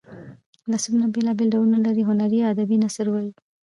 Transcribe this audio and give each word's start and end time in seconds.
نثرونه 0.71 1.07
بېلا 1.13 1.31
بېل 1.37 1.49
ډولونه 1.53 1.79
لري 1.87 2.03
هنري 2.09 2.37
یا 2.41 2.47
ادبي 2.53 2.77
نثر 2.83 3.05
وايي. 3.11 3.31